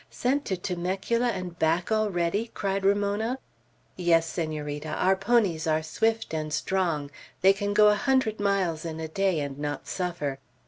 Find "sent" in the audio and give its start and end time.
0.09-0.45